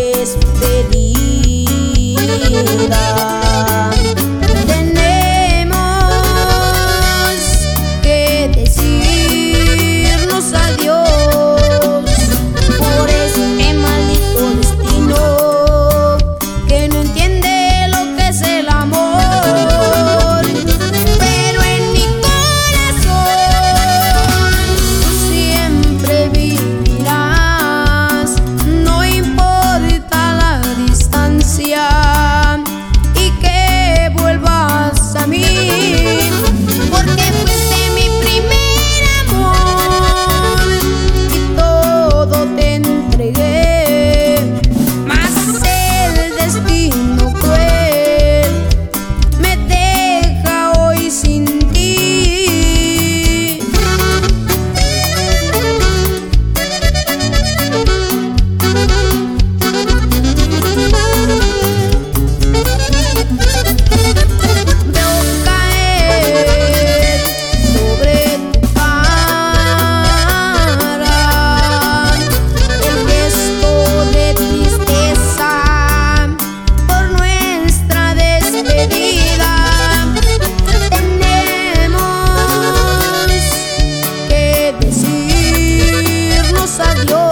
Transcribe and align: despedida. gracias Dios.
despedida. 0.00 1.70
gracias 86.80 87.06
Dios. 87.06 87.29